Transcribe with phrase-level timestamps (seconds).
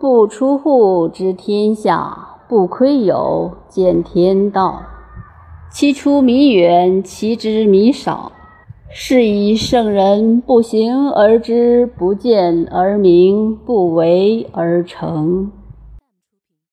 [0.00, 4.82] 不出户知天下不窥友见天道。
[5.70, 8.32] 其出弥远其知弥少。
[8.88, 15.52] 是以圣人不行而知不见而明不为而成。